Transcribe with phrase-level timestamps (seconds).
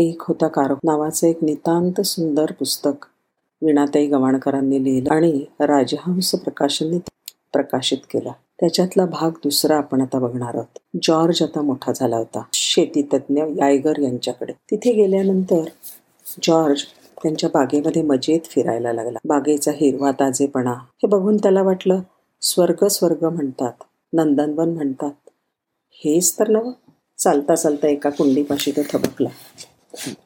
[0.00, 0.76] एक होता कारक.
[0.84, 3.06] नावाचं एक नितांत सुंदर पुस्तक.
[3.62, 6.98] विणाताई गवाणकरांनी लिहिलं आणि राजहंस प्रकाशनने
[7.52, 8.32] प्रकाशित केला.
[8.60, 10.78] त्याच्यातला भाग दुसरा आपण आता बघणार आहोत.
[11.02, 12.42] जॉर्ज आता मोठा झाला होता.
[12.52, 14.52] शेती तज्ज्ञ यायगर यांच्याकडे.
[14.52, 15.62] तिथे गेल्यानंतर
[16.42, 16.80] जॉर्ज
[17.22, 19.18] त्यांच्या बागेमध्ये मजेत फिरायला लागला.
[19.24, 20.72] बागेचा हिरवा ताजेपणा.
[20.72, 22.00] हे बघून त्याला वाटलं
[22.42, 23.72] स्वर्ग स्वर्ग म्हणतात.
[24.12, 25.30] नंदनवन म्हणतात.
[25.90, 26.72] हेच तर नवं
[27.18, 29.28] चालता चालता एका कुंडीपाशी तो थबकला.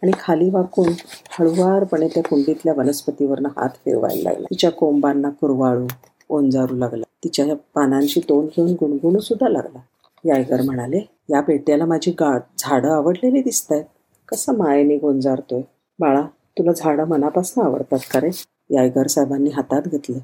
[0.02, 0.92] आणि खाली वाकून
[1.38, 4.46] हळुवारपणे त्या कुंडीतल्या वनस्पतीवरनं हात फिरवायला लागला.
[4.50, 5.86] तिच्या कोंबांना कुरवाळू
[6.28, 7.04] ओंजारू लागला.
[7.24, 9.78] तिच्या पानांशी तोंड घेऊन गुणगुणू सुद्धा लागला.
[10.24, 11.00] यायगर म्हणाले
[11.30, 13.84] या पेट्याला माझी गा झाडं आवडलेली दिसत आहेत
[14.28, 15.60] कसं मायेने गोंजारतोय.
[15.98, 16.22] बाळा
[16.58, 18.30] तुला झाडं मनापासून आवडतात का रे?
[18.70, 20.18] यायगर साहेबांनी हातात घेतलं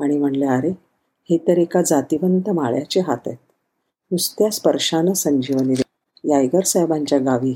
[0.00, 0.70] आणि म्हणले अरे
[1.30, 3.36] हे तर एका जातीवंत माळ्याचे हात आहेत.
[4.10, 5.74] नुसत्या स्पर्शानं संजीवनी
[6.24, 7.54] यायगर साहेबांच्या गावी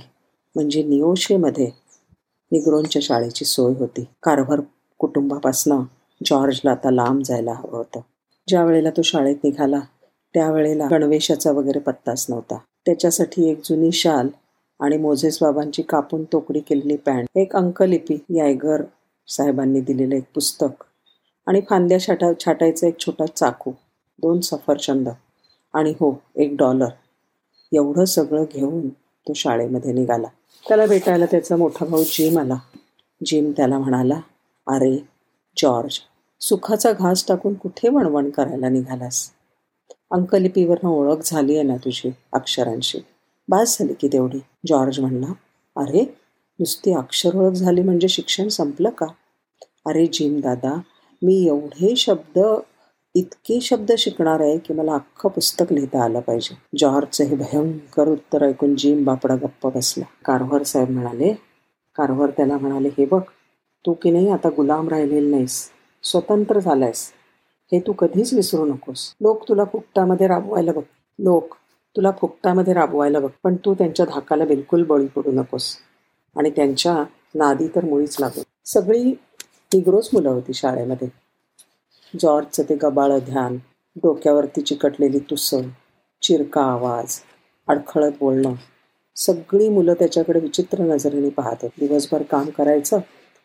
[0.55, 1.71] म्हणजे निओशेमध्ये
[2.53, 4.05] निग्रोनच्या शाळेची सोय होती.
[4.23, 4.61] कारभार
[4.99, 5.83] कुटुंबापासनं
[6.27, 8.01] जॉर्जला आता लांब जायला हवं होतं.
[8.49, 9.81] ज्या वेळेला तो शाळेत निघाला
[10.35, 12.59] त्यावेळेला गणवेशाचा वगैरे पत्ताच नव्हता.
[12.87, 14.29] त्याच्यासाठी एक जुनी शाल
[14.81, 18.83] आणि मोझेस बाबांची कापून तोकडी केलेली पॅन्ट एक अंकलिपी यायगर
[19.29, 20.85] साहेबांनी दिलेलं एक पुस्तक
[21.47, 23.71] आणि फांद्या छाटा छाटायचा एक छोटा चाकू
[24.19, 25.09] दोन सफरचंद
[25.75, 26.89] आणि हो एक डॉलर.
[27.73, 28.89] एवढं सगळं घेऊन
[29.29, 30.27] तो शाळेमध्ये निघाला.
[30.69, 32.57] त्याला भेटायला त्याचा मोठा भाऊ जिम आला.
[33.27, 34.21] जिम त्याला म्हणाला
[34.67, 34.97] अरे
[35.57, 35.99] जॉर्ज
[36.41, 39.31] सुखाचा घास टाकून कुठे वणवण करायला निघालास?
[40.11, 42.99] अंकलिपीवरनं ओळख झाली आहे ना तुझी अक्षरांशी.
[43.49, 44.39] बास झाली की तेवढी.
[44.67, 45.33] जॉर्ज म्हणला
[45.77, 46.05] अरे
[46.59, 49.07] नुसती अक्षर ओळख झाली म्हणजे शिक्षण संपलं का?
[49.87, 50.75] अरे जिम दादा
[51.23, 52.39] मी एवढे शब्द
[53.17, 56.59] इतके शब्द शिकणार आहे की मला अख्खं पुस्तक लिहिता आलं पाहिजे.
[56.79, 60.05] जॉर्जचं हे भयंकर उत्तर ऐकून जिम बापडा गप्प बसला.
[60.25, 61.33] कारभार साहेब म्हणाले
[61.95, 63.23] कारभार त्याला म्हणाले हे बघ
[63.87, 65.71] तू की नाही आता गुलाम राहिलेला नाहीस
[66.03, 67.11] स्वतंत्र झालायस.
[67.73, 69.15] हे तू कधीच विसरू नकोस.
[69.21, 70.83] लोक तुला फुकटामध्ये राबवायला बघ.
[71.19, 71.55] लोक
[71.97, 73.31] तुला फुकटामध्ये राबवायला बघ.
[73.43, 75.77] पण तू त्यांच्या धाकाला बिलकुल बळी पडू नकोस.
[76.37, 77.05] आणि त्यांच्या
[77.35, 78.43] नादी तर मुळीच लागू.
[78.65, 79.03] सगळी
[79.75, 81.24] निग्रोज मुलं होती शाळेमध्ये.
[82.15, 83.57] जॉर्जचं ते गबाळं ध्यान
[83.97, 85.61] डोक्यावरती चिकटलेली तुसळ
[86.23, 87.19] चिरका आवाज
[87.69, 88.55] अडखळत बोलणं
[89.17, 92.99] सगळी मुलं त्याच्याकडे विचित्र नजरेने पाहत दिवसभर काम करायचं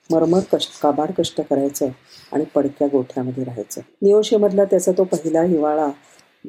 [0.10, 1.90] मरमर कष्ट काबाड कष्ट करायचं
[2.32, 3.82] आणि पडक्या गोठ्यामध्ये राहायचं.
[4.02, 5.88] नियोशेमधला त्याचा तो पहिला हिवाळा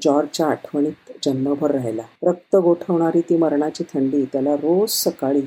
[0.03, 2.03] जॉर्जच्या आठवणीत जन्मभर राहिला.
[2.23, 5.43] रक्त गोठवणारी ती मरणाची थंडी त्याला रोज सकाळी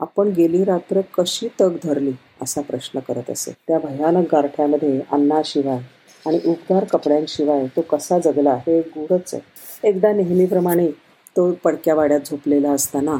[0.00, 2.12] आपण गेली रात्र कशी तग धरली?
[2.42, 3.52] असा प्रश्न करत असे.
[3.68, 5.78] त्या भयानक गारठ्यामध्ये अन्नाशिवाय
[6.26, 9.88] आणि उबदार कपड्यांशिवाय तो कसा जगला हे गूढच आहे.
[9.88, 10.88] एकदा नेहमीप्रमाणे
[11.36, 13.16] तो पडक्या वाड्यात झोपलेला असताना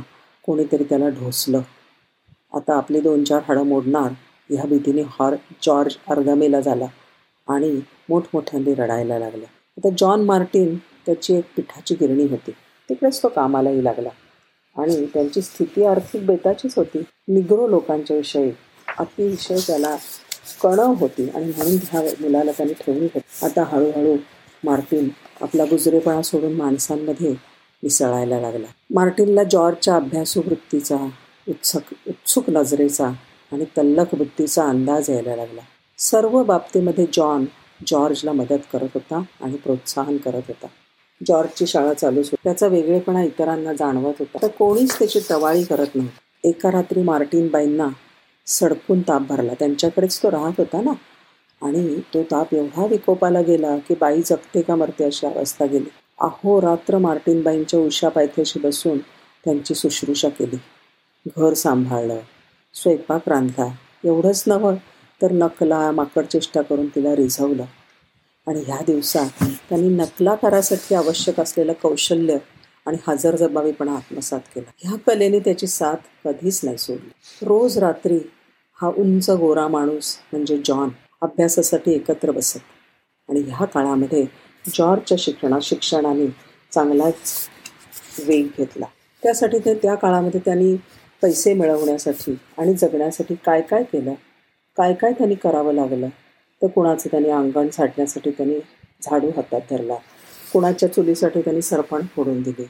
[0.46, 1.60] कोणीतरी त्याला ढोसलं.
[2.54, 4.10] आता आपली दोन चार हाडं मोडणार
[4.50, 6.86] ह्या भीतीने हॉर जॉर्ज अर्गामेला झाला
[7.48, 9.46] आणि मोठमोठ्यांनी रडायला लागला.
[9.76, 10.76] आता जॉन मार्टिन
[11.06, 12.50] त्याची एक पिठाची गिरणी होती.
[12.88, 14.08] तिकडेच तो कामालाही लागला
[14.76, 17.02] आणि त्यांची स्थिती आर्थिक बेताचीच होती.
[17.28, 18.50] निग्रो लोकांच्या विषयी
[19.00, 19.96] अतिशय त्याला
[20.62, 24.16] कणव होती आणि म्हणून ह्या मुलाला त्याने ठेवली होती आता हळूहळू
[24.64, 25.08] मार्टिन
[25.40, 27.30] आपला गुजरेपणा सोडून माणसांमध्ये
[27.82, 28.66] मिसळायला लागला.
[28.90, 30.96] मार्टिनला जॉर्जच्या अभ्यासू वृत्तीचा
[31.48, 33.06] उत्सुक उत्सुक नजरेचा
[33.52, 35.60] आणि तल्लक बुद्धीचा अंदाज यायला लागला.
[35.98, 37.44] सर्व बाबतीमध्ये जॉन
[37.86, 40.66] जॉर्जला मदत करत होता आणि प्रोत्साहन करत होता.
[41.28, 44.38] जॉर्जची शाळा चालूच होती त्याचा वेगळेपणा इतरांना जाणवत होता.
[44.42, 46.48] तर कोणीच त्याची टवाळी करत नव्हतं.
[46.48, 47.88] एका रात्री मार्टिन बाईंना
[48.50, 49.54] सडकून ताप भरला.
[49.54, 50.92] त्यांच्याकडेच तो राहत होता ना.
[51.66, 55.90] आणि तो ताप एवढा विकोपाला गेला की बाई जगते का मरते अशी अवस्था गेली.
[56.20, 58.98] अहो रात्र मार्टिनबाईंच्या उषा पायथ्याशी बसून
[59.44, 60.56] त्यांची शुश्रूषा केली.
[61.36, 62.20] घर सांभाळलं
[62.74, 63.66] स्वयंपाक रांधला
[64.04, 64.74] एवढंच नवं
[65.22, 67.64] तर नकला माकडचेष्टा करून तिला रिझवलं.
[68.46, 72.36] आणि ह्या दिवसात त्यांनी नकला करासाठी आवश्यक असलेलं कौशल्य
[72.86, 74.70] आणि हजरजबाबीपणा आत्मसात केला.
[74.78, 77.10] ह्या कलेने त्याची साथ कधीच नाही सोडली.
[77.42, 78.18] रोज रात्री
[78.80, 80.88] हा उंच गोरा माणूस म्हणजे जॉन
[81.22, 82.58] अभ्यासासाठी एकत्र बसत.
[83.28, 84.24] आणि ह्या काळामध्ये
[84.64, 86.26] जॉर्जच्या शिक्षणा शिक्षणाने
[86.72, 87.48] चांगलाच
[88.26, 88.86] वेग घेतला.
[89.22, 90.74] त्यासाठी ते त्या काळामध्ये त्यांनी
[91.22, 94.14] पैसे मिळवण्यासाठी आणि जगण्यासाठी काय काय केलं
[94.76, 96.08] काय काय त्यांनी करावं लागलं
[96.62, 98.58] तर कुणाचं त्यांनी अंगण साठण्यासाठी त्यांनी
[99.02, 99.94] झाडू हातात धरला
[100.52, 102.64] कुणाच्या चुलीसाठी त्यांनी सरपण फोडून दिले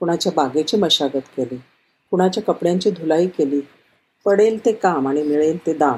[0.00, 1.56] कुणाच्या बागेची मशागत केली
[2.12, 3.60] कुणाच्या कपड्यांची धुलाई केली
[4.26, 5.96] पडेल ते काम आणि मिळेल ते दाम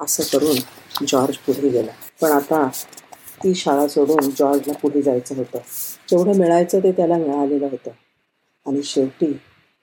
[0.00, 0.56] असं करून
[1.06, 1.92] जॉर्ज पुढे गेला.
[2.22, 2.68] पण आता
[3.44, 5.58] ती शाळा सोडून जॉर्जला पुढे जायचं होतं.
[6.10, 7.90] जेवढं मिळायचं ते त्याला मिळालेलं होतं.
[8.66, 9.32] आणि शेवटी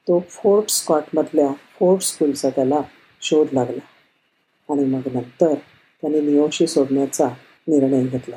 [0.07, 2.81] तो फोर्ट स्कॉटमधल्या फोर्ट स्कूलचा त्याला
[3.21, 3.79] शोध लागला.
[4.73, 5.53] आणि मग नंतर
[6.01, 7.27] त्याने नियोशी सोडण्याचा
[7.67, 8.35] निर्णय घेतला.